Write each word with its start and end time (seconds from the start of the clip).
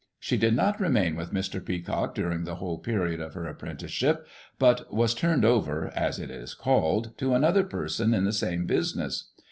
She 0.19 0.35
did 0.35 0.55
not 0.55 0.81
remain 0.81 1.15
with 1.15 1.31
Mr. 1.31 1.63
Peacock 1.63 2.15
during 2.15 2.43
the 2.43 2.55
whole 2.55 2.79
period 2.79 3.19
of 3.21 3.35
her 3.35 3.45
apprentice 3.45 3.91
ship, 3.91 4.25
but 4.57 4.91
was' 4.91 5.13
turned 5.13 5.45
over,' 5.45 5.89
as 5.95 6.17
it 6.17 6.31
is 6.31 6.55
called, 6.55 7.15
to 7.19 7.35
another 7.35 7.63
person 7.63 8.11
in 8.11 8.23
the 8.23 8.33
same 8.33 8.65
business. 8.65 9.29